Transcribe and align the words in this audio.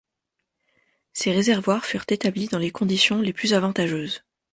Ces 1.13 1.31
réservoirs 1.31 1.85
furent 1.85 2.05
établis 2.09 2.47
dans 2.47 2.57
les 2.57 2.71
conditions 2.71 3.21
les 3.21 3.33
plus 3.33 3.53
avantageuses. 3.53 4.23